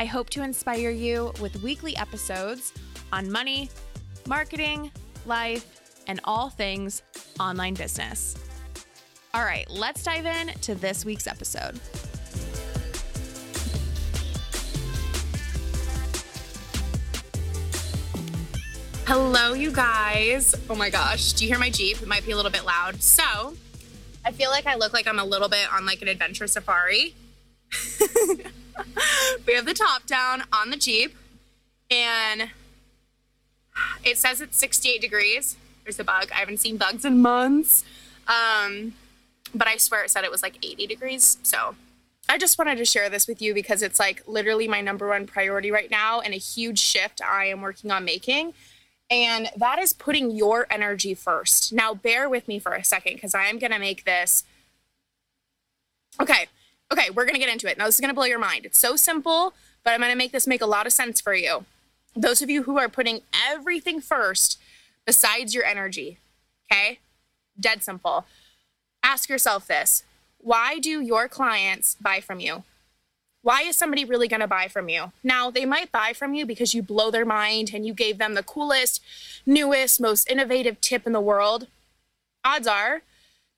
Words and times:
I 0.00 0.04
hope 0.04 0.30
to 0.30 0.44
inspire 0.44 0.90
you 0.90 1.32
with 1.40 1.60
weekly 1.60 1.96
episodes 1.96 2.72
on 3.12 3.30
money, 3.32 3.68
marketing, 4.28 4.92
life, 5.26 6.02
and 6.06 6.20
all 6.22 6.50
things 6.50 7.02
online 7.40 7.74
business. 7.74 8.36
All 9.34 9.42
right, 9.42 9.68
let's 9.68 10.04
dive 10.04 10.24
in 10.24 10.48
to 10.60 10.76
this 10.76 11.04
week's 11.04 11.26
episode. 11.26 11.80
Hello, 19.04 19.52
you 19.54 19.72
guys. 19.72 20.54
Oh 20.70 20.76
my 20.76 20.90
gosh, 20.90 21.32
do 21.32 21.44
you 21.44 21.50
hear 21.50 21.58
my 21.58 21.70
Jeep? 21.70 22.00
It 22.00 22.06
might 22.06 22.24
be 22.24 22.30
a 22.30 22.36
little 22.36 22.52
bit 22.52 22.64
loud. 22.64 23.02
So, 23.02 23.54
I 24.24 24.30
feel 24.30 24.50
like 24.50 24.66
I 24.66 24.76
look 24.76 24.92
like 24.92 25.08
I'm 25.08 25.18
a 25.18 25.24
little 25.24 25.48
bit 25.48 25.72
on 25.72 25.84
like 25.84 26.02
an 26.02 26.08
adventure 26.08 26.46
safari. 26.46 27.16
we 29.46 29.54
have 29.54 29.66
the 29.66 29.74
top 29.74 30.06
down 30.06 30.44
on 30.52 30.70
the 30.70 30.76
Jeep, 30.76 31.16
and 31.90 32.50
it 34.04 34.18
says 34.18 34.40
it's 34.40 34.56
68 34.56 35.00
degrees. 35.00 35.56
There's 35.84 35.98
a 35.98 36.04
bug. 36.04 36.28
I 36.34 36.38
haven't 36.38 36.58
seen 36.58 36.76
bugs 36.76 37.04
in 37.04 37.22
months. 37.22 37.84
Um, 38.26 38.94
but 39.54 39.66
I 39.66 39.76
swear 39.76 40.04
it 40.04 40.10
said 40.10 40.24
it 40.24 40.30
was 40.30 40.42
like 40.42 40.64
80 40.64 40.86
degrees. 40.86 41.38
So 41.42 41.74
I 42.28 42.38
just 42.38 42.58
wanted 42.58 42.76
to 42.78 42.84
share 42.84 43.08
this 43.08 43.26
with 43.26 43.40
you 43.40 43.54
because 43.54 43.82
it's 43.82 43.98
like 43.98 44.22
literally 44.26 44.68
my 44.68 44.80
number 44.80 45.08
one 45.08 45.26
priority 45.26 45.70
right 45.70 45.90
now 45.90 46.20
and 46.20 46.34
a 46.34 46.38
huge 46.38 46.78
shift 46.78 47.22
I 47.22 47.46
am 47.46 47.62
working 47.62 47.90
on 47.90 48.04
making. 48.04 48.52
And 49.10 49.48
that 49.56 49.78
is 49.78 49.94
putting 49.94 50.30
your 50.32 50.66
energy 50.70 51.14
first. 51.14 51.72
Now, 51.72 51.94
bear 51.94 52.28
with 52.28 52.46
me 52.46 52.58
for 52.58 52.74
a 52.74 52.84
second 52.84 53.14
because 53.14 53.34
I 53.34 53.46
am 53.46 53.58
going 53.58 53.72
to 53.72 53.78
make 53.78 54.04
this. 54.04 54.44
Okay. 56.20 56.48
Okay. 56.92 57.10
We're 57.10 57.24
to 57.34 57.40
get 57.40 57.52
into 57.52 57.70
it. 57.70 57.78
Now, 57.78 57.86
this 57.86 57.96
is 57.96 58.00
to 58.10 58.14
blow 58.14 58.24
your 58.24 58.38
mind. 58.38 58.66
It's 58.66 58.78
so 58.78 58.96
simple, 58.96 59.54
but 59.84 59.92
I'm 59.92 60.00
to 60.10 60.16
make 60.16 60.32
this 60.32 60.46
make 60.46 60.62
a 60.62 60.66
lot 60.66 60.86
of 60.86 60.92
sense 60.92 61.20
for 61.20 61.34
you. 61.34 61.64
Those 62.16 62.42
of 62.42 62.50
you 62.50 62.64
who 62.64 62.78
are 62.78 62.88
putting 62.88 63.20
everything 63.48 64.00
first 64.00 64.58
besides 65.06 65.54
your 65.54 65.64
energy. 65.64 66.18
Okay. 66.70 66.98
Dead 67.58 67.82
simple. 67.82 68.26
Ask 69.02 69.28
yourself 69.28 69.66
this 69.66 70.04
why 70.38 70.78
do 70.78 71.00
your 71.00 71.28
clients 71.28 71.96
buy 72.00 72.20
from 72.20 72.40
you? 72.40 72.64
Why 73.42 73.62
is 73.62 73.76
somebody 73.76 74.04
really 74.04 74.28
going 74.28 74.40
to 74.40 74.46
buy 74.46 74.68
from 74.68 74.88
you? 74.88 75.12
Now, 75.22 75.50
they 75.50 75.64
might 75.64 75.92
buy 75.92 76.12
from 76.12 76.34
you 76.34 76.44
because 76.44 76.74
you 76.74 76.82
blow 76.82 77.10
their 77.10 77.24
mind 77.24 77.70
and 77.72 77.86
you 77.86 77.94
gave 77.94 78.18
them 78.18 78.34
the 78.34 78.42
coolest, 78.42 79.02
newest, 79.46 80.00
most 80.00 80.28
innovative 80.28 80.80
tip 80.80 81.06
in 81.06 81.12
the 81.12 81.20
world. 81.20 81.66
Odds 82.44 82.66
are 82.66 83.02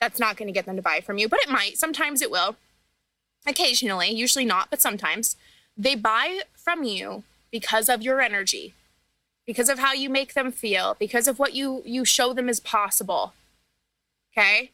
that's 0.01 0.21
not 0.21 0.37
going 0.37 0.47
to 0.47 0.53
get 0.53 0.67
them 0.67 0.77
to 0.77 0.83
buy 0.83 1.01
from 1.01 1.19
you, 1.19 1.29
but 1.29 1.41
it 1.41 1.51
might. 1.51 1.77
Sometimes 1.77 2.23
it 2.23 2.31
will. 2.31 2.57
Occasionally, 3.47 4.11
usually 4.11 4.45
not, 4.45 4.71
but 4.71 4.81
sometimes. 4.81 5.37
They 5.77 5.95
buy 5.95 6.41
from 6.55 6.85
you 6.85 7.25
because 7.51 7.89
of 7.89 8.03
your 8.03 8.21
energy, 8.21 8.75
because 9.47 9.69
of 9.69 9.79
how 9.79 9.93
you 9.93 10.11
make 10.11 10.35
them 10.35 10.53
feel, 10.53 10.97
because 10.99 11.27
of 11.27 11.39
what 11.39 11.55
you 11.55 11.83
you 11.85 12.05
show 12.05 12.33
them 12.33 12.49
is 12.49 12.61
possible. 12.61 13.33
Okay? 14.33 14.71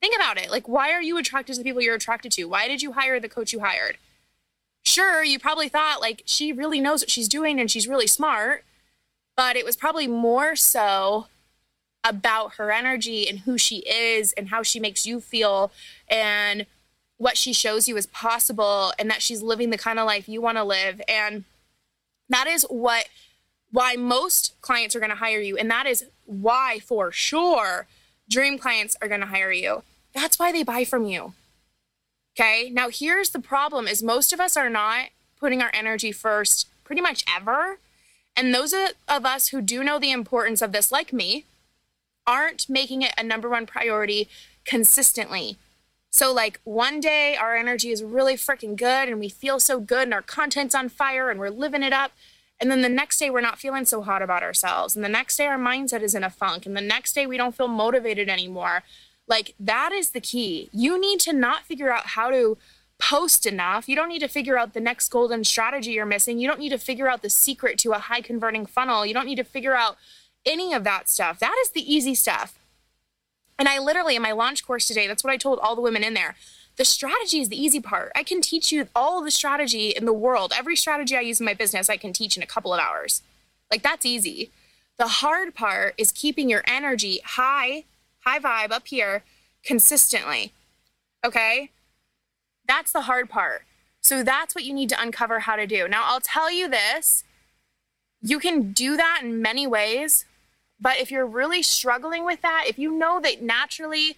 Think 0.00 0.16
about 0.16 0.38
it. 0.38 0.50
Like 0.50 0.68
why 0.68 0.90
are 0.92 1.02
you 1.02 1.18
attracted 1.18 1.54
to 1.54 1.58
the 1.58 1.64
people 1.64 1.82
you're 1.82 1.94
attracted 1.94 2.32
to? 2.32 2.44
Why 2.44 2.68
did 2.68 2.82
you 2.82 2.92
hire 2.92 3.20
the 3.20 3.28
coach 3.28 3.52
you 3.52 3.60
hired? 3.60 3.98
sure, 4.86 5.22
you 5.22 5.38
probably 5.38 5.68
thought 5.68 6.00
like 6.00 6.22
she 6.24 6.52
really 6.52 6.80
knows 6.80 7.02
what 7.02 7.10
she's 7.10 7.28
doing 7.28 7.60
and 7.60 7.70
she's 7.70 7.88
really 7.88 8.06
smart, 8.06 8.64
but 9.36 9.56
it 9.56 9.64
was 9.64 9.76
probably 9.76 10.06
more 10.06 10.56
so 10.56 11.26
about 12.02 12.54
her 12.54 12.70
energy 12.70 13.28
and 13.28 13.40
who 13.40 13.58
she 13.58 13.78
is 13.80 14.32
and 14.34 14.48
how 14.48 14.62
she 14.62 14.78
makes 14.78 15.04
you 15.04 15.20
feel 15.20 15.72
and 16.08 16.64
what 17.18 17.36
she 17.36 17.52
shows 17.52 17.88
you 17.88 17.96
is 17.96 18.06
possible 18.06 18.92
and 18.98 19.10
that 19.10 19.22
she's 19.22 19.42
living 19.42 19.70
the 19.70 19.78
kind 19.78 19.98
of 19.98 20.06
life 20.06 20.28
you 20.28 20.40
want 20.40 20.58
to 20.58 20.64
live 20.64 21.00
and 21.08 21.44
that 22.28 22.46
is 22.46 22.64
what 22.64 23.08
why 23.72 23.96
most 23.96 24.54
clients 24.60 24.94
are 24.94 25.00
going 25.00 25.10
to 25.10 25.16
hire 25.16 25.40
you 25.40 25.56
and 25.56 25.70
that 25.70 25.86
is 25.86 26.06
why 26.24 26.78
for 26.84 27.10
sure 27.10 27.86
dream 28.28 28.58
clients 28.58 28.96
are 29.00 29.08
going 29.08 29.20
to 29.20 29.26
hire 29.26 29.52
you 29.52 29.82
that's 30.14 30.38
why 30.38 30.52
they 30.52 30.62
buy 30.62 30.84
from 30.84 31.06
you 31.06 31.32
Okay. 32.38 32.68
Now, 32.70 32.90
here's 32.90 33.30
the 33.30 33.38
problem 33.38 33.88
is 33.88 34.02
most 34.02 34.32
of 34.32 34.40
us 34.40 34.56
are 34.56 34.68
not 34.68 35.06
putting 35.40 35.62
our 35.62 35.70
energy 35.72 36.12
first 36.12 36.68
pretty 36.84 37.00
much 37.00 37.24
ever. 37.34 37.78
And 38.36 38.54
those 38.54 38.74
of 38.74 39.24
us 39.24 39.48
who 39.48 39.62
do 39.62 39.82
know 39.82 39.98
the 39.98 40.12
importance 40.12 40.60
of 40.60 40.72
this, 40.72 40.92
like 40.92 41.12
me, 41.12 41.46
aren't 42.26 42.68
making 42.68 43.00
it 43.00 43.14
a 43.16 43.22
number 43.22 43.48
one 43.48 43.64
priority 43.64 44.28
consistently. 44.66 45.56
So, 46.16 46.32
like, 46.32 46.60
one 46.64 46.98
day 46.98 47.36
our 47.36 47.54
energy 47.54 47.90
is 47.90 48.02
really 48.02 48.36
freaking 48.36 48.74
good 48.74 49.10
and 49.10 49.20
we 49.20 49.28
feel 49.28 49.60
so 49.60 49.78
good 49.78 50.04
and 50.04 50.14
our 50.14 50.22
content's 50.22 50.74
on 50.74 50.88
fire 50.88 51.28
and 51.28 51.38
we're 51.38 51.50
living 51.50 51.82
it 51.82 51.92
up. 51.92 52.12
And 52.58 52.70
then 52.70 52.80
the 52.80 52.88
next 52.88 53.18
day 53.18 53.28
we're 53.28 53.42
not 53.42 53.58
feeling 53.58 53.84
so 53.84 54.00
hot 54.00 54.22
about 54.22 54.42
ourselves. 54.42 54.96
And 54.96 55.04
the 55.04 55.10
next 55.10 55.36
day 55.36 55.44
our 55.44 55.58
mindset 55.58 56.00
is 56.00 56.14
in 56.14 56.24
a 56.24 56.30
funk. 56.30 56.64
And 56.64 56.74
the 56.74 56.80
next 56.80 57.12
day 57.12 57.26
we 57.26 57.36
don't 57.36 57.54
feel 57.54 57.68
motivated 57.68 58.30
anymore. 58.30 58.82
Like 59.28 59.54
that 59.60 59.92
is 59.92 60.12
the 60.12 60.22
key. 60.22 60.70
You 60.72 60.98
need 60.98 61.20
to 61.20 61.34
not 61.34 61.66
figure 61.66 61.92
out 61.92 62.06
how 62.06 62.30
to 62.30 62.56
post 62.98 63.44
enough. 63.44 63.86
You 63.86 63.94
don't 63.94 64.08
need 64.08 64.20
to 64.20 64.28
figure 64.28 64.56
out 64.56 64.72
the 64.72 64.80
next 64.80 65.10
golden 65.10 65.44
strategy 65.44 65.90
you're 65.90 66.06
missing. 66.06 66.38
You 66.38 66.48
don't 66.48 66.60
need 66.60 66.70
to 66.70 66.78
figure 66.78 67.10
out 67.10 67.20
the 67.20 67.28
secret 67.28 67.76
to 67.80 67.92
a 67.92 67.98
high 67.98 68.22
converting 68.22 68.64
funnel. 68.64 69.04
You 69.04 69.12
don't 69.12 69.26
need 69.26 69.36
to 69.36 69.44
figure 69.44 69.76
out 69.76 69.98
any 70.46 70.72
of 70.72 70.82
that 70.84 71.10
stuff. 71.10 71.38
That 71.40 71.58
is 71.60 71.72
the 71.72 71.94
easy 71.94 72.14
stuff. 72.14 72.58
And 73.58 73.68
I 73.68 73.78
literally, 73.78 74.16
in 74.16 74.22
my 74.22 74.32
launch 74.32 74.66
course 74.66 74.86
today, 74.86 75.06
that's 75.06 75.24
what 75.24 75.32
I 75.32 75.36
told 75.36 75.58
all 75.60 75.74
the 75.74 75.82
women 75.82 76.04
in 76.04 76.14
there. 76.14 76.36
The 76.76 76.84
strategy 76.84 77.40
is 77.40 77.48
the 77.48 77.60
easy 77.60 77.80
part. 77.80 78.12
I 78.14 78.22
can 78.22 78.42
teach 78.42 78.70
you 78.70 78.88
all 78.94 79.22
the 79.22 79.30
strategy 79.30 79.90
in 79.90 80.04
the 80.04 80.12
world. 80.12 80.52
Every 80.54 80.76
strategy 80.76 81.16
I 81.16 81.20
use 81.20 81.40
in 81.40 81.46
my 81.46 81.54
business, 81.54 81.88
I 81.88 81.96
can 81.96 82.12
teach 82.12 82.36
in 82.36 82.42
a 82.42 82.46
couple 82.46 82.74
of 82.74 82.80
hours. 82.80 83.22
Like, 83.70 83.82
that's 83.82 84.04
easy. 84.04 84.50
The 84.98 85.08
hard 85.08 85.54
part 85.54 85.94
is 85.96 86.12
keeping 86.12 86.50
your 86.50 86.62
energy 86.66 87.20
high 87.24 87.84
high 88.20 88.40
vibe 88.40 88.72
up 88.72 88.88
here 88.88 89.22
consistently. 89.64 90.52
Okay? 91.24 91.70
That's 92.66 92.92
the 92.92 93.02
hard 93.02 93.30
part. 93.30 93.62
So 94.00 94.22
that's 94.22 94.54
what 94.54 94.64
you 94.64 94.74
need 94.74 94.88
to 94.90 95.00
uncover 95.00 95.40
how 95.40 95.56
to 95.56 95.66
do. 95.66 95.86
Now, 95.88 96.02
I'll 96.06 96.20
tell 96.20 96.52
you 96.52 96.68
this 96.68 97.24
you 98.20 98.38
can 98.38 98.72
do 98.72 98.96
that 98.96 99.20
in 99.22 99.40
many 99.40 99.66
ways, 99.66 100.24
but 100.80 100.98
if 100.98 101.10
you're 101.10 101.26
really 101.26 101.62
struggling 101.62 102.24
with 102.24 102.42
that, 102.42 102.64
if 102.66 102.78
you 102.78 102.90
know 102.90 103.20
that 103.20 103.42
naturally 103.42 104.16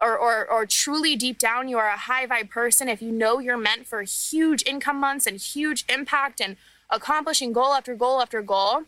or, 0.00 0.16
or, 0.16 0.46
or 0.48 0.66
truly 0.66 1.16
deep 1.16 1.38
down 1.38 1.68
you 1.68 1.78
are 1.78 1.88
a 1.88 1.96
high 1.96 2.26
vibe 2.26 2.50
person, 2.50 2.88
if 2.88 3.02
you 3.02 3.10
know 3.10 3.38
you're 3.38 3.56
meant 3.56 3.86
for 3.86 4.02
huge 4.02 4.62
income 4.66 5.00
months 5.00 5.26
and 5.26 5.38
huge 5.38 5.84
impact 5.88 6.40
and 6.40 6.56
accomplishing 6.90 7.52
goal 7.52 7.72
after 7.72 7.94
goal 7.94 8.20
after 8.20 8.42
goal, 8.42 8.82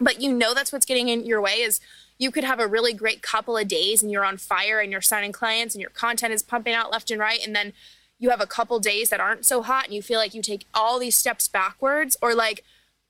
but 0.00 0.20
you 0.20 0.32
know 0.32 0.54
that's 0.54 0.72
what's 0.72 0.86
getting 0.86 1.08
in 1.08 1.24
your 1.24 1.40
way 1.40 1.60
is 1.60 1.80
you 2.18 2.30
could 2.30 2.44
have 2.44 2.60
a 2.60 2.66
really 2.66 2.92
great 2.92 3.22
couple 3.22 3.56
of 3.56 3.68
days 3.68 4.02
and 4.02 4.10
you're 4.10 4.24
on 4.24 4.36
fire 4.36 4.80
and 4.80 4.90
you're 4.92 5.00
signing 5.00 5.32
clients 5.32 5.74
and 5.74 5.82
your 5.82 5.90
content 5.90 6.32
is 6.32 6.42
pumping 6.42 6.74
out 6.74 6.90
left 6.90 7.10
and 7.10 7.20
right 7.20 7.40
and 7.44 7.54
then 7.54 7.72
you 8.18 8.30
have 8.30 8.40
a 8.40 8.46
couple 8.46 8.78
days 8.78 9.10
that 9.10 9.20
aren't 9.20 9.44
so 9.44 9.62
hot 9.62 9.86
and 9.86 9.94
you 9.94 10.00
feel 10.00 10.18
like 10.18 10.34
you 10.34 10.40
take 10.40 10.66
all 10.72 10.98
these 10.98 11.16
steps 11.16 11.48
backwards. 11.48 12.16
Or 12.22 12.34
like 12.34 12.64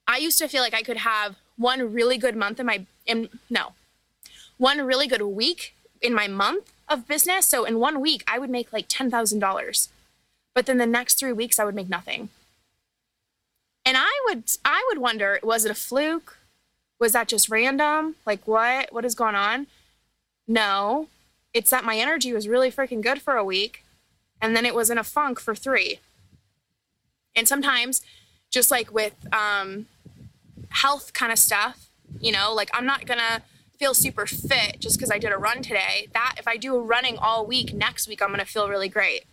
i 0.07 0.19
used 0.19 0.39
to 0.39 0.49
feel 0.49 0.63
like 0.63 0.75
i 0.75 0.83
could 0.83 0.99
have 0.99 1.37
one 1.57 1.93
really 1.93 2.19
good 2.19 2.37
month 2.37 2.61
in 2.61 2.67
my 2.67 2.87
in 3.07 3.29
no 3.51 3.73
one 4.57 4.81
really 4.81 5.07
good 5.07 5.23
week 5.23 5.75
in 6.01 6.15
my 6.15 6.29
month 6.29 6.73
of 6.89 7.09
business 7.09 7.47
so 7.47 7.65
in 7.65 7.79
one 7.79 8.01
week 8.01 8.23
i 8.27 8.39
would 8.39 8.51
make 8.51 8.73
like 8.73 8.89
$10000 8.89 9.89
but 10.55 10.67
then 10.67 10.79
the 10.79 10.87
next 10.87 11.19
three 11.19 11.33
weeks 11.33 11.59
i 11.59 11.65
would 11.65 11.75
make 11.75 11.89
nothing 11.89 12.29
and 13.85 13.97
i 13.99 14.11
would 14.27 14.45
i 14.65 14.85
would 14.89 14.99
wonder 14.99 15.39
was 15.43 15.65
it 15.65 15.71
a 15.71 15.75
fluke 15.75 16.39
was 17.05 17.13
that 17.13 17.29
just 17.29 17.49
random? 17.49 18.17
Like 18.25 18.47
what? 18.47 18.93
What 18.93 19.05
is 19.05 19.15
going 19.15 19.35
on? 19.35 19.67
No. 20.47 21.09
It's 21.53 21.71
that 21.71 21.85
my 21.85 21.97
energy 21.97 22.33
was 22.33 22.49
really 22.49 22.71
freaking 22.71 23.03
good 23.03 23.21
for 23.21 23.37
a 23.37 23.45
week 23.45 23.85
and 24.41 24.57
then 24.57 24.67
it 24.67 24.75
was 24.75 24.91
in 24.91 24.99
a 24.99 25.05
funk 25.05 25.41
for 25.41 25.55
3. 25.55 25.99
And 27.37 27.47
sometimes 27.47 28.01
just 28.51 28.71
like 28.71 28.93
with 28.93 29.15
um 29.35 29.87
health 30.75 31.13
kind 31.13 31.33
of 31.33 31.39
stuff, 31.39 31.89
you 32.21 32.33
know, 32.33 32.53
like 32.53 32.71
I'm 32.75 32.87
not 32.87 33.07
to 33.21 33.43
feel 33.79 33.95
super 33.95 34.27
fit 34.27 34.81
just 34.81 34.97
because 34.97 35.11
I 35.11 35.19
did 35.19 35.33
a 35.33 35.39
run 35.39 35.63
today. 35.63 36.09
That 36.13 36.35
if 36.39 36.47
I 36.47 36.57
do 36.57 36.81
running 36.81 37.17
all 37.17 37.47
week, 37.47 37.75
next 37.75 38.09
week 38.09 38.23
I'm 38.23 38.29
to 38.41 38.45
feel 38.45 38.69
really 38.69 38.89
great. 38.89 39.25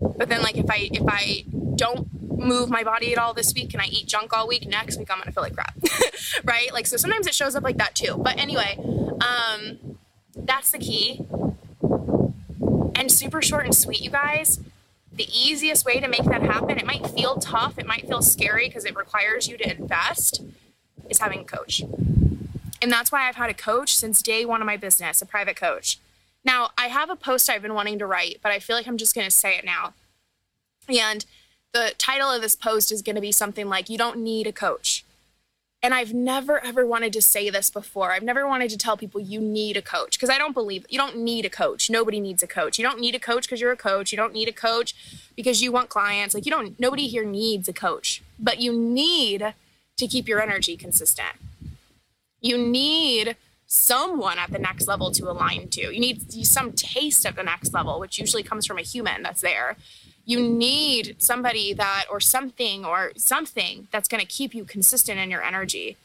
But 0.00 0.28
then 0.28 0.42
like 0.42 0.56
if 0.56 0.70
I 0.70 0.88
if 0.92 1.04
I 1.06 1.44
don't 1.76 2.08
move 2.38 2.70
my 2.70 2.84
body 2.84 3.12
at 3.12 3.18
all 3.18 3.34
this 3.34 3.52
week 3.54 3.72
and 3.74 3.82
I 3.82 3.86
eat 3.86 4.06
junk 4.06 4.32
all 4.32 4.46
week, 4.46 4.66
next 4.66 4.98
week 4.98 5.10
I'm 5.10 5.18
gonna 5.18 5.32
feel 5.32 5.42
like 5.42 5.54
crap. 5.54 5.76
right? 6.44 6.72
Like 6.72 6.86
so 6.86 6.96
sometimes 6.96 7.26
it 7.26 7.34
shows 7.34 7.54
up 7.54 7.64
like 7.64 7.78
that 7.78 7.94
too. 7.94 8.16
But 8.18 8.38
anyway, 8.38 8.78
um 9.20 9.96
that's 10.36 10.70
the 10.70 10.78
key. 10.78 11.26
And 12.94 13.12
super 13.12 13.42
short 13.42 13.64
and 13.64 13.74
sweet, 13.74 14.00
you 14.00 14.10
guys. 14.10 14.60
The 15.12 15.28
easiest 15.36 15.84
way 15.84 15.98
to 15.98 16.08
make 16.08 16.24
that 16.24 16.42
happen, 16.42 16.78
it 16.78 16.86
might 16.86 17.06
feel 17.08 17.36
tough, 17.36 17.78
it 17.78 17.86
might 17.86 18.06
feel 18.06 18.22
scary 18.22 18.68
because 18.68 18.84
it 18.84 18.96
requires 18.96 19.48
you 19.48 19.56
to 19.56 19.76
invest, 19.76 20.42
is 21.08 21.18
having 21.18 21.40
a 21.40 21.44
coach. 21.44 21.82
And 22.80 22.92
that's 22.92 23.10
why 23.10 23.28
I've 23.28 23.36
had 23.36 23.50
a 23.50 23.54
coach 23.54 23.96
since 23.96 24.22
day 24.22 24.44
one 24.44 24.60
of 24.60 24.66
my 24.66 24.76
business, 24.76 25.20
a 25.20 25.26
private 25.26 25.56
coach. 25.56 25.98
Now, 26.44 26.70
I 26.78 26.86
have 26.86 27.10
a 27.10 27.16
post 27.16 27.50
I've 27.50 27.62
been 27.62 27.74
wanting 27.74 27.98
to 27.98 28.06
write, 28.06 28.38
but 28.42 28.52
I 28.52 28.58
feel 28.58 28.76
like 28.76 28.86
I'm 28.86 28.96
just 28.96 29.14
going 29.14 29.26
to 29.26 29.30
say 29.30 29.56
it 29.56 29.64
now. 29.64 29.94
And 30.88 31.26
the 31.72 31.92
title 31.98 32.30
of 32.30 32.40
this 32.40 32.56
post 32.56 32.90
is 32.90 33.02
going 33.02 33.16
to 33.16 33.20
be 33.20 33.32
something 33.32 33.68
like, 33.68 33.90
You 33.90 33.98
don't 33.98 34.18
need 34.18 34.46
a 34.46 34.52
coach. 34.52 35.04
And 35.80 35.94
I've 35.94 36.12
never 36.12 36.64
ever 36.64 36.84
wanted 36.84 37.12
to 37.12 37.22
say 37.22 37.50
this 37.50 37.70
before. 37.70 38.12
I've 38.12 38.22
never 38.22 38.48
wanted 38.48 38.70
to 38.70 38.78
tell 38.78 38.96
people 38.96 39.20
you 39.20 39.40
need 39.40 39.76
a 39.76 39.82
coach 39.82 40.18
because 40.18 40.30
I 40.30 40.38
don't 40.38 40.54
believe 40.54 40.84
you 40.88 40.98
don't 40.98 41.18
need 41.18 41.44
a 41.44 41.50
coach. 41.50 41.88
Nobody 41.88 42.18
needs 42.18 42.42
a 42.42 42.48
coach. 42.48 42.78
You 42.78 42.84
don't 42.84 42.98
need 42.98 43.14
a 43.14 43.20
coach 43.20 43.42
because 43.42 43.60
you're 43.60 43.70
a 43.70 43.76
coach. 43.76 44.10
You 44.10 44.16
don't 44.16 44.32
need 44.32 44.48
a 44.48 44.52
coach 44.52 44.94
because 45.36 45.62
you 45.62 45.70
want 45.70 45.88
clients. 45.88 46.34
Like 46.34 46.46
you 46.46 46.50
don't 46.50 46.78
nobody 46.80 47.06
here 47.06 47.24
needs 47.24 47.68
a 47.68 47.72
coach. 47.72 48.22
But 48.40 48.60
you 48.60 48.72
need 48.72 49.54
to 49.98 50.06
keep 50.06 50.26
your 50.26 50.40
energy 50.40 50.76
consistent. 50.76 51.36
You 52.40 52.56
need 52.56 53.36
someone 53.66 54.38
at 54.38 54.50
the 54.50 54.58
next 54.58 54.88
level 54.88 55.10
to 55.10 55.30
align 55.30 55.68
to. 55.68 55.92
You 55.92 56.00
need 56.00 56.32
some 56.46 56.72
taste 56.72 57.26
of 57.26 57.36
the 57.36 57.42
next 57.42 57.74
level, 57.74 58.00
which 58.00 58.18
usually 58.18 58.42
comes 58.42 58.64
from 58.64 58.78
a 58.78 58.82
human 58.82 59.22
that's 59.22 59.42
there. 59.42 59.76
You 60.24 60.40
need 60.40 61.16
somebody 61.18 61.72
that, 61.74 62.06
or 62.10 62.20
something, 62.20 62.84
or 62.84 63.12
something 63.16 63.88
that's 63.90 64.08
going 64.08 64.20
to 64.20 64.26
keep 64.26 64.54
you 64.54 64.64
consistent 64.64 65.18
in 65.18 65.30
your 65.30 65.42
energy. 65.42 65.96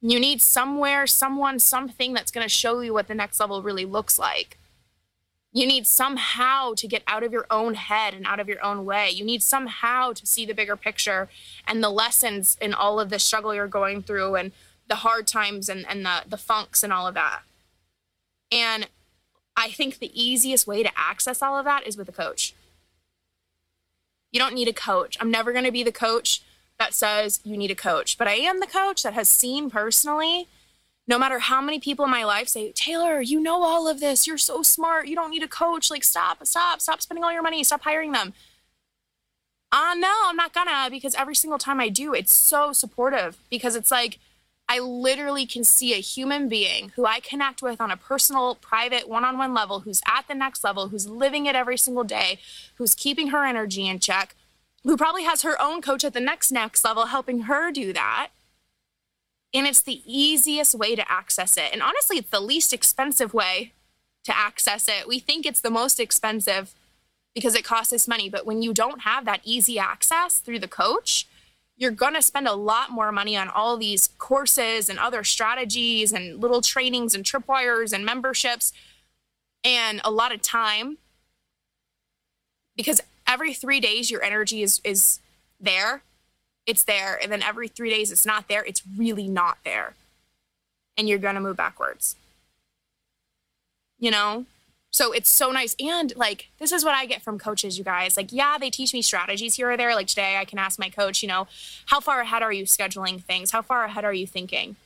You 0.00 0.20
need 0.20 0.42
somewhere, 0.42 1.06
someone, 1.06 1.58
something 1.58 2.12
that's 2.12 2.30
going 2.30 2.44
to 2.44 2.48
show 2.48 2.80
you 2.80 2.92
what 2.92 3.08
the 3.08 3.14
next 3.14 3.40
level 3.40 3.62
really 3.62 3.84
looks 3.84 4.18
like. 4.18 4.58
You 5.56 5.66
need 5.66 5.86
somehow 5.86 6.74
to 6.74 6.86
get 6.86 7.02
out 7.06 7.22
of 7.22 7.32
your 7.32 7.46
own 7.50 7.76
head 7.76 8.12
and 8.12 8.26
out 8.26 8.40
of 8.40 8.46
your 8.46 8.62
own 8.62 8.84
way. 8.84 9.08
You 9.08 9.24
need 9.24 9.42
somehow 9.42 10.12
to 10.12 10.26
see 10.26 10.44
the 10.44 10.52
bigger 10.52 10.76
picture 10.76 11.30
and 11.66 11.82
the 11.82 11.88
lessons 11.88 12.58
in 12.60 12.74
all 12.74 13.00
of 13.00 13.08
the 13.08 13.18
struggle 13.18 13.54
you're 13.54 13.66
going 13.66 14.02
through 14.02 14.34
and 14.34 14.52
the 14.86 14.96
hard 14.96 15.26
times 15.26 15.70
and, 15.70 15.86
and 15.88 16.04
the, 16.04 16.24
the 16.28 16.36
funks 16.36 16.82
and 16.82 16.92
all 16.92 17.06
of 17.06 17.14
that. 17.14 17.40
And 18.52 18.88
I 19.56 19.70
think 19.70 19.98
the 19.98 20.12
easiest 20.12 20.66
way 20.66 20.82
to 20.82 20.90
access 20.94 21.40
all 21.40 21.56
of 21.56 21.64
that 21.64 21.86
is 21.86 21.96
with 21.96 22.10
a 22.10 22.12
coach. 22.12 22.54
You 24.32 24.38
don't 24.38 24.54
need 24.54 24.68
a 24.68 24.74
coach. 24.74 25.16
I'm 25.18 25.30
never 25.30 25.52
going 25.52 25.64
to 25.64 25.72
be 25.72 25.82
the 25.82 25.90
coach 25.90 26.42
that 26.78 26.92
says 26.92 27.40
you 27.44 27.56
need 27.56 27.70
a 27.70 27.74
coach, 27.74 28.18
but 28.18 28.28
I 28.28 28.34
am 28.34 28.60
the 28.60 28.66
coach 28.66 29.02
that 29.04 29.14
has 29.14 29.30
seen 29.30 29.70
personally, 29.70 30.48
no 31.08 31.18
matter 31.18 31.38
how 31.38 31.60
many 31.60 31.78
people 31.78 32.04
in 32.04 32.10
my 32.10 32.24
life 32.24 32.48
say, 32.48 32.72
Taylor, 32.72 33.20
you 33.20 33.40
know 33.40 33.62
all 33.62 33.86
of 33.86 34.00
this. 34.00 34.26
You're 34.26 34.38
so 34.38 34.62
smart. 34.62 35.06
You 35.06 35.14
don't 35.14 35.30
need 35.30 35.42
a 35.42 35.48
coach. 35.48 35.90
Like, 35.90 36.04
stop, 36.04 36.44
stop, 36.46 36.80
stop 36.80 37.00
spending 37.00 37.22
all 37.22 37.32
your 37.32 37.42
money. 37.42 37.62
Stop 37.62 37.82
hiring 37.82 38.12
them. 38.12 38.34
Uh, 39.72 39.94
no, 39.96 40.12
I'm 40.24 40.36
not 40.36 40.52
gonna 40.52 40.88
because 40.90 41.14
every 41.14 41.34
single 41.34 41.58
time 41.58 41.80
I 41.80 41.88
do, 41.88 42.14
it's 42.14 42.32
so 42.32 42.72
supportive 42.72 43.36
because 43.50 43.76
it's 43.76 43.90
like, 43.90 44.18
I 44.68 44.80
literally 44.80 45.46
can 45.46 45.62
see 45.62 45.92
a 45.92 45.98
human 45.98 46.48
being 46.48 46.90
who 46.96 47.06
I 47.06 47.20
connect 47.20 47.62
with 47.62 47.80
on 47.80 47.92
a 47.92 47.96
personal, 47.96 48.56
private, 48.56 49.08
one 49.08 49.24
on 49.24 49.38
one 49.38 49.54
level, 49.54 49.80
who's 49.80 50.00
at 50.08 50.26
the 50.26 50.34
next 50.34 50.64
level, 50.64 50.88
who's 50.88 51.08
living 51.08 51.46
it 51.46 51.54
every 51.54 51.78
single 51.78 52.02
day, 52.02 52.40
who's 52.74 52.94
keeping 52.94 53.28
her 53.28 53.44
energy 53.44 53.86
in 53.86 54.00
check, 54.00 54.34
who 54.82 54.96
probably 54.96 55.22
has 55.22 55.42
her 55.42 55.60
own 55.60 55.82
coach 55.82 56.04
at 56.04 56.14
the 56.14 56.20
next 56.20 56.50
next 56.50 56.84
level 56.84 57.06
helping 57.06 57.42
her 57.42 57.70
do 57.70 57.92
that. 57.92 58.30
And 59.56 59.66
it's 59.66 59.80
the 59.80 60.02
easiest 60.04 60.74
way 60.74 60.94
to 60.94 61.10
access 61.10 61.56
it. 61.56 61.72
And 61.72 61.80
honestly, 61.80 62.18
it's 62.18 62.28
the 62.28 62.40
least 62.40 62.74
expensive 62.74 63.32
way 63.32 63.72
to 64.24 64.36
access 64.36 64.86
it. 64.86 65.08
We 65.08 65.18
think 65.18 65.46
it's 65.46 65.62
the 65.62 65.70
most 65.70 65.98
expensive 65.98 66.74
because 67.34 67.54
it 67.54 67.64
costs 67.64 67.90
us 67.94 68.06
money. 68.06 68.28
But 68.28 68.44
when 68.44 68.60
you 68.60 68.74
don't 68.74 69.00
have 69.00 69.24
that 69.24 69.40
easy 69.44 69.78
access 69.78 70.40
through 70.40 70.58
the 70.58 70.68
coach, 70.68 71.26
you're 71.74 71.90
going 71.90 72.12
to 72.12 72.20
spend 72.20 72.46
a 72.46 72.52
lot 72.52 72.90
more 72.90 73.10
money 73.10 73.34
on 73.34 73.48
all 73.48 73.78
these 73.78 74.10
courses 74.18 74.90
and 74.90 74.98
other 74.98 75.24
strategies 75.24 76.12
and 76.12 76.38
little 76.38 76.60
trainings 76.60 77.14
and 77.14 77.24
tripwires 77.24 77.94
and 77.94 78.04
memberships 78.04 78.74
and 79.64 80.02
a 80.04 80.10
lot 80.10 80.34
of 80.34 80.42
time 80.42 80.98
because 82.76 83.00
every 83.26 83.54
three 83.54 83.80
days 83.80 84.10
your 84.10 84.22
energy 84.22 84.62
is 84.62 84.82
is 84.84 85.18
there 85.58 86.02
it's 86.66 86.84
there 86.84 87.18
and 87.22 87.30
then 87.30 87.42
every 87.42 87.68
three 87.68 87.90
days 87.90 88.10
it's 88.10 88.26
not 88.26 88.48
there 88.48 88.64
it's 88.64 88.82
really 88.96 89.28
not 89.28 89.58
there 89.64 89.94
and 90.96 91.08
you're 91.08 91.18
gonna 91.18 91.40
move 91.40 91.56
backwards 91.56 92.16
you 93.98 94.10
know 94.10 94.44
so 94.96 95.12
it's 95.12 95.28
so 95.28 95.50
nice. 95.50 95.76
And 95.78 96.16
like, 96.16 96.48
this 96.58 96.72
is 96.72 96.82
what 96.82 96.94
I 96.94 97.04
get 97.04 97.20
from 97.20 97.38
coaches, 97.38 97.76
you 97.76 97.84
guys. 97.84 98.16
Like, 98.16 98.32
yeah, 98.32 98.56
they 98.58 98.70
teach 98.70 98.94
me 98.94 99.02
strategies 99.02 99.56
here 99.56 99.70
or 99.70 99.76
there. 99.76 99.94
Like 99.94 100.06
today, 100.06 100.38
I 100.38 100.46
can 100.46 100.58
ask 100.58 100.78
my 100.78 100.88
coach, 100.88 101.22
you 101.22 101.28
know, 101.28 101.48
how 101.84 102.00
far 102.00 102.22
ahead 102.22 102.42
are 102.42 102.50
you 102.50 102.64
scheduling 102.64 103.22
things? 103.22 103.50
How 103.50 103.60
far 103.60 103.84
ahead 103.84 104.06
are 104.06 104.14
you 104.14 104.26
thinking? 104.26 104.76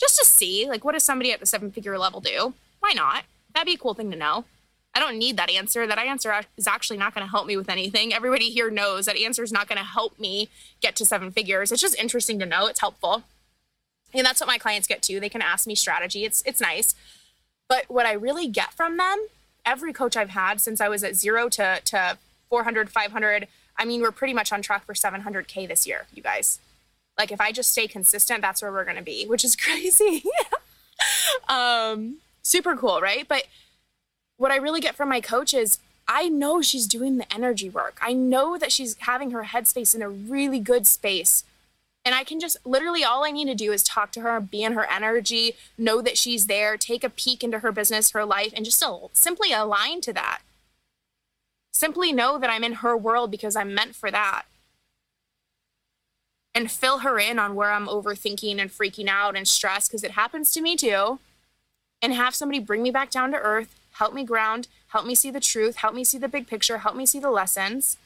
Just 0.00 0.18
to 0.18 0.24
see, 0.24 0.66
like, 0.68 0.84
what 0.84 0.92
does 0.92 1.04
somebody 1.04 1.30
at 1.30 1.38
the 1.38 1.46
seven 1.46 1.70
figure 1.70 1.96
level 1.96 2.20
do? 2.20 2.54
Why 2.80 2.92
not? 2.92 3.22
That'd 3.54 3.66
be 3.66 3.74
a 3.74 3.78
cool 3.78 3.94
thing 3.94 4.10
to 4.10 4.16
know. 4.16 4.46
I 4.96 4.98
don't 4.98 5.18
need 5.18 5.36
that 5.36 5.50
answer. 5.50 5.86
That 5.86 5.98
answer 5.98 6.32
is 6.56 6.66
actually 6.66 6.96
not 6.96 7.14
going 7.14 7.26
to 7.26 7.30
help 7.30 7.46
me 7.46 7.54
with 7.54 7.68
anything. 7.68 8.14
Everybody 8.14 8.48
here 8.48 8.70
knows 8.70 9.04
that 9.04 9.18
answer 9.18 9.42
is 9.42 9.52
not 9.52 9.68
going 9.68 9.76
to 9.76 9.84
help 9.84 10.18
me 10.18 10.48
get 10.80 10.96
to 10.96 11.04
seven 11.04 11.30
figures. 11.30 11.70
It's 11.70 11.82
just 11.82 11.98
interesting 11.98 12.38
to 12.38 12.46
know. 12.46 12.66
It's 12.66 12.80
helpful. 12.80 13.24
And 14.14 14.24
that's 14.24 14.40
what 14.40 14.46
my 14.46 14.56
clients 14.56 14.88
get 14.88 15.02
too. 15.02 15.20
They 15.20 15.28
can 15.28 15.42
ask 15.42 15.66
me 15.66 15.74
strategy. 15.74 16.24
It's 16.24 16.42
it's 16.46 16.62
nice. 16.62 16.94
But 17.68 17.84
what 17.88 18.06
I 18.06 18.12
really 18.12 18.48
get 18.48 18.72
from 18.72 18.96
them 18.96 19.26
every 19.66 19.92
coach 19.92 20.16
I've 20.16 20.30
had 20.30 20.60
since 20.62 20.80
I 20.80 20.88
was 20.88 21.04
at 21.04 21.14
zero 21.14 21.50
to, 21.50 21.80
to 21.84 22.16
400, 22.48 22.88
500, 22.88 23.48
I 23.76 23.84
mean, 23.84 24.00
we're 24.00 24.12
pretty 24.12 24.32
much 24.32 24.52
on 24.52 24.62
track 24.62 24.86
for 24.86 24.94
700K 24.94 25.68
this 25.68 25.86
year, 25.86 26.06
you 26.14 26.22
guys. 26.22 26.60
Like, 27.18 27.32
if 27.32 27.40
I 27.40 27.52
just 27.52 27.70
stay 27.70 27.86
consistent, 27.86 28.40
that's 28.40 28.62
where 28.62 28.72
we're 28.72 28.84
going 28.84 28.96
to 28.96 29.02
be, 29.02 29.26
which 29.26 29.44
is 29.44 29.56
crazy. 29.56 30.22
um, 31.48 32.18
super 32.42 32.76
cool, 32.76 33.00
right? 33.02 33.26
But 33.28 33.44
what 34.36 34.52
I 34.52 34.56
really 34.56 34.80
get 34.80 34.94
from 34.94 35.08
my 35.08 35.20
coach 35.20 35.54
is 35.54 35.78
I 36.08 36.28
know 36.28 36.62
she's 36.62 36.86
doing 36.86 37.16
the 37.16 37.32
energy 37.32 37.68
work. 37.68 37.98
I 38.00 38.12
know 38.12 38.56
that 38.58 38.72
she's 38.72 38.96
having 39.00 39.32
her 39.32 39.44
headspace 39.44 39.94
in 39.94 40.02
a 40.02 40.08
really 40.08 40.60
good 40.60 40.86
space 40.86 41.44
and 42.06 42.14
I 42.14 42.22
can 42.22 42.38
just 42.38 42.64
literally 42.64 43.02
all 43.02 43.24
I 43.24 43.32
need 43.32 43.46
to 43.46 43.54
do 43.56 43.72
is 43.72 43.82
talk 43.82 44.12
to 44.12 44.20
her, 44.20 44.40
be 44.40 44.62
in 44.62 44.74
her 44.74 44.88
energy, 44.88 45.56
know 45.76 46.00
that 46.00 46.16
she's 46.16 46.46
there, 46.46 46.76
take 46.76 47.02
a 47.02 47.10
peek 47.10 47.42
into 47.42 47.58
her 47.58 47.72
business, 47.72 48.12
her 48.12 48.24
life, 48.24 48.52
and 48.54 48.64
just 48.64 48.82
simply 49.12 49.52
align 49.52 50.00
to 50.02 50.12
that. 50.12 50.38
Simply 51.74 52.12
know 52.12 52.38
that 52.38 52.48
I'm 52.48 52.62
in 52.62 52.74
her 52.74 52.96
world 52.96 53.32
because 53.32 53.56
I'm 53.56 53.74
meant 53.74 53.96
for 53.96 54.12
that. 54.12 54.44
And 56.54 56.70
fill 56.70 57.00
her 57.00 57.18
in 57.18 57.40
on 57.40 57.56
where 57.56 57.72
I'm 57.72 57.88
overthinking 57.88 58.60
and 58.60 58.70
freaking 58.70 59.08
out 59.08 59.36
and 59.36 59.46
stressed 59.46 59.90
because 59.90 60.04
it 60.04 60.12
happens 60.12 60.52
to 60.52 60.60
me 60.60 60.76
too. 60.76 61.18
And 62.00 62.14
have 62.14 62.36
somebody 62.36 62.60
bring 62.60 62.84
me 62.84 62.92
back 62.92 63.10
down 63.10 63.32
to 63.32 63.36
earth, 63.36 63.74
help 63.98 64.14
me 64.14 64.24
ground, 64.24 64.68
help 64.88 65.06
me 65.06 65.14
see 65.14 65.30
the 65.30 65.40
truth, 65.40 65.76
help 65.76 65.94
me 65.94 66.04
see 66.04 66.18
the 66.18 66.28
big 66.28 66.46
picture, 66.46 66.78
help 66.78 66.96
me 66.96 67.06
see 67.06 67.18
the 67.18 67.30
lessons. 67.30 67.96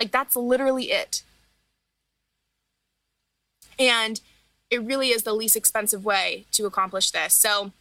Like 0.00 0.10
that's 0.10 0.36
literally 0.36 0.90
it. 0.90 1.22
And 3.78 4.20
it 4.70 4.82
really 4.82 5.10
is 5.10 5.22
the 5.22 5.34
least 5.34 5.56
expensive 5.56 6.04
way 6.04 6.44
to 6.52 6.66
accomplish 6.66 7.10
this. 7.10 7.34
So 7.34 7.72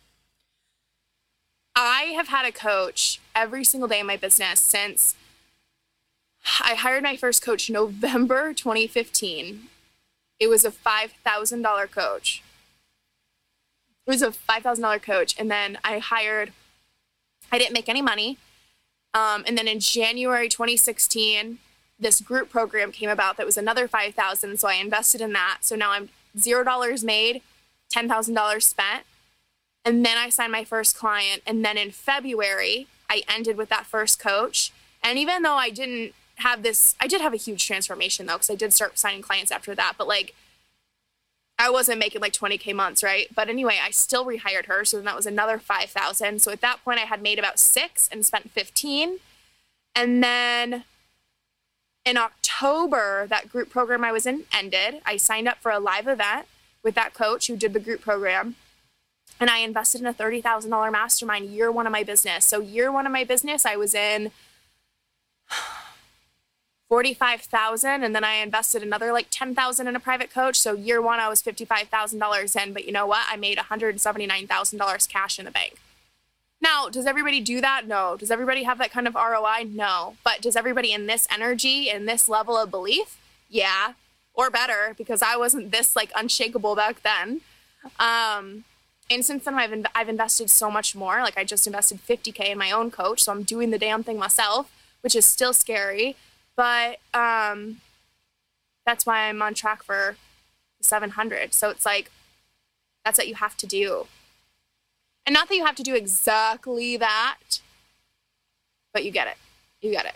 I 1.75 2.13
have 2.15 2.29
had 2.29 2.45
a 2.45 2.51
coach 2.51 3.19
every 3.33 3.63
single 3.63 3.89
day 3.89 3.99
in 3.99 4.07
my 4.07 4.17
business 4.17 4.61
since 4.61 5.15
I 6.61 6.75
hired 6.75 7.03
my 7.03 7.15
first 7.15 7.41
coach 7.41 7.69
November 7.69 8.53
2015. 8.55 9.67
It 10.39 10.47
was 10.47 10.65
a 10.65 10.71
$5,000 10.71 11.91
coach. 11.91 12.43
It 14.05 14.11
was 14.11 14.21
a 14.21 14.31
$5,000 14.31 15.01
coach. 15.01 15.35
And 15.39 15.49
then 15.49 15.77
I 15.83 15.99
hired, 15.99 16.51
I 17.55 17.57
didn't 17.57 17.73
make 17.73 17.87
any 17.87 18.01
money. 18.01 18.37
Um, 19.13 19.45
and 19.47 19.57
then 19.57 19.67
in 19.67 19.79
January 19.79 20.49
2016, 20.49 21.59
this 21.97 22.19
group 22.19 22.49
program 22.49 22.91
came 22.91 23.09
about 23.09 23.37
that 23.37 23.45
was 23.45 23.55
another 23.55 23.87
5000 23.87 24.59
so 24.59 24.67
i 24.67 24.73
invested 24.73 25.21
in 25.21 25.31
that. 25.31 25.59
So 25.61 25.77
now 25.77 25.91
i'm 25.91 26.09
zero 26.37 26.65
dollars 26.65 27.03
made 27.03 27.41
$10000 27.93 28.61
spent. 28.61 29.03
And 29.85 30.05
then 30.05 30.17
i 30.17 30.27
signed 30.27 30.51
my 30.51 30.65
first 30.65 30.97
client. 30.97 31.41
And 31.47 31.63
then 31.63 31.77
in 31.77 31.91
february 31.91 32.87
i 33.09 33.23
ended 33.29 33.55
with 33.55 33.69
that 33.69 33.85
first 33.85 34.19
coach. 34.19 34.73
And 35.01 35.17
even 35.17 35.41
though 35.43 35.55
i 35.55 35.69
didn't 35.69 36.13
have 36.39 36.61
this 36.61 36.95
i 36.99 37.07
did 37.07 37.21
have 37.21 37.33
a 37.33 37.37
huge 37.37 37.65
transformation 37.65 38.25
though 38.25 38.33
because 38.33 38.49
i 38.49 38.55
did 38.55 38.73
start 38.73 38.99
signing 38.99 39.21
clients 39.21 39.51
after 39.51 39.73
that. 39.75 39.93
But 39.97 40.09
like 40.09 40.35
i 41.57 41.69
wasn't 41.69 41.97
making 41.97 42.21
like 42.21 42.33
20k 42.33 42.73
months 42.73 43.03
right 43.03 43.27
but 43.33 43.49
anyway 43.49 43.77
i 43.81 43.89
still 43.89 44.25
rehired 44.25 44.65
her 44.65 44.83
so 44.85 44.97
then 44.97 45.05
that 45.05 45.15
was 45.15 45.25
another 45.25 45.57
5000 45.57 46.41
so 46.41 46.51
at 46.51 46.61
that 46.61 46.83
point 46.83 46.99
i 46.99 47.03
had 47.03 47.21
made 47.21 47.39
about 47.39 47.59
six 47.59 48.07
and 48.11 48.25
spent 48.25 48.51
15 48.51 49.19
And 49.95 50.21
then 50.21 50.83
in 52.03 52.17
October, 52.17 53.25
that 53.27 53.49
group 53.49 53.69
program 53.69 54.03
I 54.03 54.11
was 54.11 54.25
in 54.25 54.43
ended. 54.53 55.01
I 55.05 55.17
signed 55.17 55.47
up 55.47 55.59
for 55.59 55.71
a 55.71 55.79
live 55.79 56.07
event 56.07 56.47
with 56.83 56.95
that 56.95 57.13
coach 57.13 57.47
who 57.47 57.57
did 57.57 57.73
the 57.73 57.79
group 57.79 58.01
program. 58.01 58.55
And 59.39 59.49
I 59.49 59.57
invested 59.59 60.01
in 60.01 60.07
a 60.07 60.13
$30,000 60.13 60.91
mastermind 60.91 61.49
year 61.49 61.71
one 61.71 61.87
of 61.87 61.91
my 61.91 62.03
business. 62.03 62.45
So, 62.45 62.61
year 62.61 62.91
one 62.91 63.05
of 63.05 63.11
my 63.11 63.23
business, 63.23 63.65
I 63.65 63.75
was 63.75 63.93
in 63.95 64.31
45,000 66.89 68.03
and 68.03 68.15
then 68.15 68.23
I 68.23 68.35
invested 68.35 68.83
another 68.83 69.11
like 69.11 69.27
10,000 69.31 69.87
in 69.87 69.95
a 69.95 69.99
private 69.99 70.31
coach. 70.31 70.59
So 70.59 70.73
year 70.73 71.01
1 71.01 71.19
I 71.19 71.27
was 71.27 71.41
$55,000 71.41 72.63
in, 72.63 72.73
but 72.73 72.85
you 72.85 72.91
know 72.91 73.07
what? 73.07 73.25
I 73.27 73.37
made 73.37 73.57
$179,000 73.57 75.09
cash 75.09 75.39
in 75.39 75.45
the 75.45 75.51
bank. 75.51 75.77
Now, 76.61 76.89
does 76.89 77.05
everybody 77.05 77.41
do 77.41 77.59
that? 77.61 77.87
No. 77.87 78.15
Does 78.17 78.31
everybody 78.31 78.63
have 78.63 78.77
that 78.77 78.91
kind 78.91 79.07
of 79.07 79.15
ROI? 79.15 79.67
No. 79.69 80.15
But 80.23 80.41
does 80.41 80.55
everybody 80.55 80.93
in 80.93 81.07
this 81.07 81.27
energy, 81.33 81.89
in 81.89 82.05
this 82.05 82.29
level 82.29 82.57
of 82.57 82.71
belief? 82.71 83.17
Yeah. 83.49 83.93
Or 84.33 84.49
better 84.49 84.93
because 84.97 85.21
I 85.21 85.37
wasn't 85.37 85.71
this 85.71 85.95
like 85.95 86.11
unshakable 86.15 86.75
back 86.75 87.01
then. 87.01 87.41
Um 87.99 88.65
and 89.09 89.23
since 89.23 89.45
then 89.45 89.55
I've 89.55 89.71
in- 89.71 89.87
I've 89.93 90.09
invested 90.09 90.49
so 90.49 90.69
much 90.69 90.95
more. 90.95 91.21
Like 91.21 91.37
I 91.37 91.43
just 91.43 91.67
invested 91.67 91.99
50k 92.07 92.49
in 92.49 92.57
my 92.57 92.71
own 92.71 92.91
coach, 92.91 93.23
so 93.23 93.31
I'm 93.31 93.43
doing 93.43 93.69
the 93.69 93.77
damn 93.77 94.03
thing 94.03 94.17
myself, 94.17 94.71
which 95.01 95.15
is 95.15 95.25
still 95.25 95.53
scary 95.53 96.15
but 96.55 96.99
um, 97.13 97.81
that's 98.85 99.05
why 99.05 99.27
I'm 99.27 99.41
on 99.41 99.53
track 99.53 99.83
for 99.83 100.17
700. 100.81 101.53
So 101.53 101.69
it's 101.69 101.85
like, 101.85 102.11
that's 103.03 103.17
what 103.17 103.27
you 103.27 103.35
have 103.35 103.57
to 103.57 103.67
do. 103.67 104.07
And 105.25 105.33
not 105.33 105.49
that 105.49 105.55
you 105.55 105.65
have 105.65 105.75
to 105.75 105.83
do 105.83 105.95
exactly 105.95 106.97
that, 106.97 107.59
but 108.93 109.03
you 109.03 109.11
get 109.11 109.27
it. 109.27 109.37
You 109.81 109.91
get 109.91 110.05
it. 110.05 110.15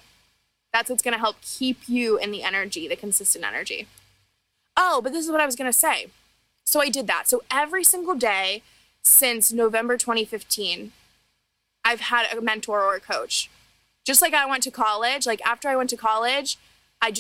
That's 0.72 0.90
what's 0.90 1.02
going 1.02 1.14
to 1.14 1.20
help 1.20 1.42
keep 1.42 1.88
you 1.88 2.18
in 2.18 2.32
the 2.32 2.44
energy, 2.44 2.88
the 2.88 2.96
consistent 2.96 3.44
energy. 3.44 3.88
Oh, 4.78 5.02
but 5.02 5.12
this 5.12 5.26
is 5.26 5.32
what 5.32 5.42
I 5.42 5.46
was 5.46 5.56
going 5.56 5.70
to 5.70 5.78
say. 5.78 6.08
So 6.64 6.80
I 6.80 6.90
did 6.90 7.08
that. 7.08 7.28
So 7.28 7.42
every 7.52 7.84
single 7.84 8.16
day 8.16 8.62
since 9.04 9.52
November 9.52 9.98
2015, 9.98 10.92
I've 11.84 12.02
had 12.02 12.32
a 12.32 12.42
mentor 12.42 12.82
or 12.82 12.96
a 12.96 13.00
coach 13.00 13.50
just 14.06 14.22
like 14.22 14.34
I 14.34 14.46
went 14.46 14.64
to 14.64 14.72
college, 14.72 15.26
like 15.26 15.42
after 15.46 15.70
I 15.70 15.76
went 15.76 15.90
to 15.92 15.98
college, 15.98 16.58
I 17.02 17.14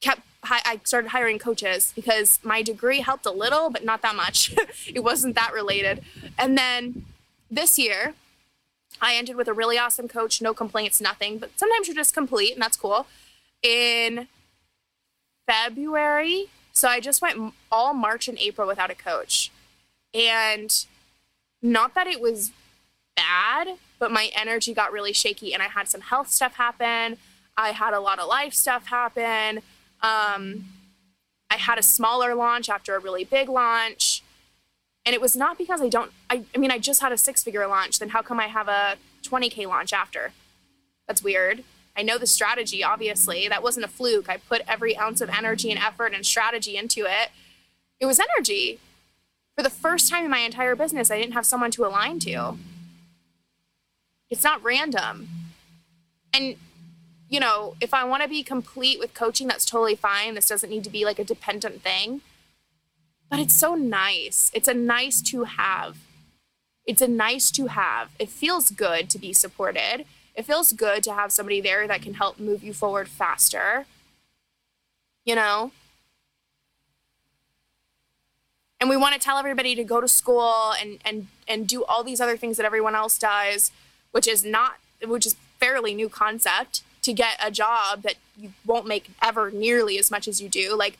kept 0.00 0.22
I 0.48 0.80
started 0.84 1.08
hiring 1.08 1.38
coaches 1.38 1.92
because 1.96 2.38
my 2.44 2.62
degree 2.62 3.00
helped 3.00 3.26
a 3.26 3.32
little, 3.32 3.68
but 3.70 3.84
not 3.84 4.02
that 4.02 4.14
much. 4.14 4.54
it 4.86 5.02
wasn't 5.02 5.34
that 5.34 5.52
related. 5.52 6.04
And 6.38 6.56
then 6.56 7.04
this 7.50 7.78
year, 7.78 8.14
I 9.00 9.14
ended 9.14 9.36
with 9.36 9.48
a 9.48 9.52
really 9.52 9.78
awesome 9.78 10.08
coach, 10.08 10.40
no 10.40 10.54
complaints, 10.54 11.00
nothing, 11.00 11.38
but 11.38 11.50
sometimes 11.58 11.88
you're 11.88 11.96
just 11.96 12.14
complete, 12.14 12.52
and 12.52 12.62
that's 12.62 12.76
cool. 12.76 13.06
In 13.62 14.28
February, 15.46 16.46
so 16.72 16.88
I 16.88 17.00
just 17.00 17.20
went 17.20 17.54
all 17.70 17.94
March 17.94 18.28
and 18.28 18.38
April 18.38 18.66
without 18.66 18.90
a 18.90 18.94
coach. 18.94 19.50
And 20.14 20.86
not 21.62 21.94
that 21.94 22.06
it 22.06 22.20
was 22.20 22.52
bad, 23.16 23.78
but 23.98 24.10
my 24.10 24.30
energy 24.34 24.74
got 24.74 24.92
really 24.92 25.12
shaky 25.12 25.54
and 25.54 25.62
I 25.62 25.66
had 25.68 25.88
some 25.88 26.00
health 26.00 26.28
stuff 26.28 26.54
happen. 26.54 27.16
I 27.56 27.70
had 27.70 27.94
a 27.94 28.00
lot 28.00 28.18
of 28.18 28.28
life 28.28 28.52
stuff 28.52 28.86
happen. 28.86 29.58
Um, 30.02 30.66
I 31.50 31.56
had 31.56 31.78
a 31.78 31.82
smaller 31.82 32.34
launch 32.34 32.68
after 32.68 32.94
a 32.94 32.98
really 32.98 33.24
big 33.24 33.48
launch. 33.48 34.22
And 35.04 35.14
it 35.14 35.20
was 35.20 35.36
not 35.36 35.56
because 35.56 35.80
I 35.80 35.88
don't, 35.88 36.10
I, 36.28 36.42
I 36.54 36.58
mean, 36.58 36.70
I 36.70 36.78
just 36.78 37.00
had 37.00 37.12
a 37.12 37.16
six 37.16 37.42
figure 37.42 37.66
launch. 37.66 37.98
Then 37.98 38.10
how 38.10 38.22
come 38.22 38.40
I 38.40 38.48
have 38.48 38.68
a 38.68 38.96
20K 39.22 39.66
launch 39.66 39.92
after? 39.92 40.32
That's 41.06 41.22
weird. 41.22 41.62
I 41.96 42.02
know 42.02 42.18
the 42.18 42.26
strategy, 42.26 42.84
obviously. 42.84 43.48
That 43.48 43.62
wasn't 43.62 43.86
a 43.86 43.88
fluke. 43.88 44.28
I 44.28 44.36
put 44.36 44.62
every 44.68 44.96
ounce 44.98 45.20
of 45.20 45.30
energy 45.30 45.70
and 45.70 45.80
effort 45.80 46.12
and 46.12 46.26
strategy 46.26 46.76
into 46.76 47.06
it. 47.06 47.30
It 48.00 48.06
was 48.06 48.20
energy. 48.20 48.80
For 49.56 49.62
the 49.62 49.70
first 49.70 50.10
time 50.10 50.24
in 50.24 50.30
my 50.30 50.40
entire 50.40 50.76
business, 50.76 51.10
I 51.10 51.18
didn't 51.18 51.32
have 51.32 51.46
someone 51.46 51.70
to 51.70 51.86
align 51.86 52.18
to. 52.20 52.58
It's 54.30 54.44
not 54.44 54.62
random. 54.62 55.28
And, 56.32 56.56
you 57.28 57.40
know, 57.40 57.76
if 57.80 57.94
I 57.94 58.04
want 58.04 58.22
to 58.22 58.28
be 58.28 58.42
complete 58.42 58.98
with 58.98 59.14
coaching, 59.14 59.46
that's 59.46 59.64
totally 59.64 59.94
fine. 59.94 60.34
This 60.34 60.48
doesn't 60.48 60.70
need 60.70 60.84
to 60.84 60.90
be 60.90 61.04
like 61.04 61.18
a 61.18 61.24
dependent 61.24 61.82
thing. 61.82 62.20
But 63.30 63.38
it's 63.38 63.56
so 63.56 63.74
nice. 63.74 64.50
It's 64.54 64.68
a 64.68 64.74
nice 64.74 65.20
to 65.22 65.44
have. 65.44 65.98
It's 66.86 67.02
a 67.02 67.08
nice 67.08 67.50
to 67.52 67.66
have. 67.66 68.10
It 68.18 68.28
feels 68.28 68.70
good 68.70 69.10
to 69.10 69.18
be 69.18 69.32
supported. 69.32 70.04
It 70.34 70.46
feels 70.46 70.72
good 70.72 71.02
to 71.04 71.14
have 71.14 71.32
somebody 71.32 71.60
there 71.60 71.88
that 71.88 72.02
can 72.02 72.14
help 72.14 72.38
move 72.38 72.62
you 72.62 72.72
forward 72.72 73.08
faster. 73.08 73.86
You 75.24 75.34
know? 75.34 75.72
And 78.80 78.90
we 78.90 78.96
want 78.96 79.14
to 79.14 79.20
tell 79.20 79.38
everybody 79.38 79.74
to 79.74 79.82
go 79.82 80.00
to 80.00 80.06
school 80.06 80.74
and 80.80 80.98
and 81.04 81.28
and 81.48 81.66
do 81.66 81.82
all 81.84 82.04
these 82.04 82.20
other 82.20 82.36
things 82.36 82.58
that 82.58 82.66
everyone 82.66 82.94
else 82.94 83.18
does 83.18 83.72
which 84.16 84.28
is 84.34 84.44
not 84.44 84.72
which 85.04 85.26
is 85.26 85.36
fairly 85.60 85.94
new 85.94 86.08
concept 86.08 86.82
to 87.02 87.12
get 87.12 87.34
a 87.40 87.50
job 87.50 88.02
that 88.02 88.16
you 88.36 88.48
won't 88.64 88.86
make 88.86 89.10
ever 89.22 89.50
nearly 89.50 89.98
as 89.98 90.10
much 90.10 90.26
as 90.26 90.40
you 90.40 90.48
do. 90.48 90.76
Like 90.84 90.98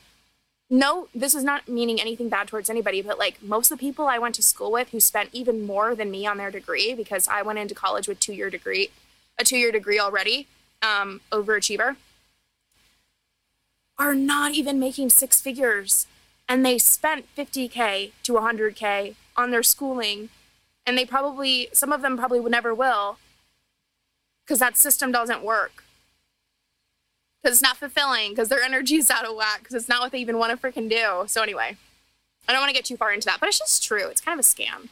no 0.68 0.90
this 1.14 1.34
is 1.34 1.44
not 1.44 1.68
meaning 1.68 2.00
anything 2.00 2.28
bad 2.28 2.48
towards 2.48 2.68
anybody 2.68 3.00
but 3.00 3.20
like 3.20 3.40
most 3.40 3.70
of 3.70 3.78
the 3.78 3.84
people 3.86 4.08
i 4.08 4.18
went 4.18 4.34
to 4.34 4.42
school 4.42 4.72
with 4.72 4.88
who 4.88 4.98
spent 4.98 5.30
even 5.32 5.64
more 5.64 5.94
than 5.94 6.10
me 6.10 6.26
on 6.26 6.38
their 6.38 6.50
degree 6.50 6.92
because 6.92 7.28
i 7.28 7.40
went 7.40 7.56
into 7.56 7.72
college 7.72 8.08
with 8.08 8.18
two 8.18 8.32
year 8.32 8.50
degree 8.50 8.88
a 9.38 9.44
two 9.44 9.56
year 9.56 9.70
degree 9.70 10.00
already 10.00 10.48
um, 10.82 11.20
overachiever 11.30 11.94
are 13.98 14.14
not 14.14 14.52
even 14.52 14.78
making 14.78 15.10
six 15.10 15.40
figures. 15.40 16.06
And 16.48 16.64
they 16.64 16.78
spent 16.78 17.26
50k 17.36 18.12
to 18.22 18.32
100k 18.34 19.14
on 19.36 19.50
their 19.50 19.62
schooling 19.62 20.28
and 20.86 20.96
they 20.96 21.04
probably 21.04 21.68
some 21.72 21.92
of 21.92 22.02
them 22.02 22.16
probably 22.16 22.40
never 22.48 22.74
will 22.74 23.18
because 24.44 24.60
that 24.60 24.76
system 24.76 25.10
doesn't 25.10 25.42
work. 25.42 25.82
Because 27.42 27.56
it's 27.56 27.62
not 27.62 27.76
fulfilling 27.76 28.30
because 28.30 28.48
their 28.48 28.62
energy 28.62 28.96
is 28.96 29.10
out 29.10 29.24
of 29.24 29.36
whack 29.36 29.60
because 29.60 29.74
it's 29.74 29.88
not 29.88 30.00
what 30.00 30.12
they 30.12 30.18
even 30.18 30.38
want 30.38 30.58
to 30.58 30.66
freaking 30.66 30.88
do. 30.88 31.24
So 31.26 31.42
anyway 31.42 31.76
i 32.48 32.52
don't 32.52 32.60
want 32.60 32.70
to 32.70 32.74
get 32.74 32.84
too 32.84 32.96
far 32.96 33.12
into 33.12 33.24
that 33.26 33.40
but 33.40 33.48
it's 33.48 33.58
just 33.58 33.82
true. 33.82 34.06
It's 34.08 34.20
kind 34.20 34.38
of 34.38 34.44
a 34.44 34.48
scam. 34.48 34.88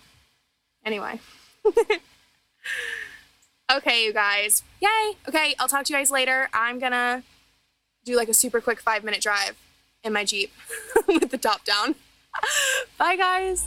Anyway. 0.84 1.20
Okay 3.72 4.04
you 4.04 4.12
guys. 4.12 4.62
Yay. 4.80 5.16
Okay 5.28 5.54
i'll 5.58 5.68
talk 5.68 5.84
to 5.84 5.92
you 5.92 5.98
guys 5.98 6.10
later. 6.10 6.48
I'm 6.52 6.78
gonna 6.78 7.22
do 8.04 8.14
like 8.16 8.28
a 8.28 8.34
super 8.34 8.60
quick 8.60 8.80
five 8.80 9.02
minute 9.02 9.22
drive 9.22 9.56
in 10.02 10.12
my 10.12 10.24
jeep 10.24 10.52
with 11.08 11.30
the 11.30 11.38
top 11.38 11.64
down. 11.64 11.94
Bye 12.98 13.16
guys 13.16 13.66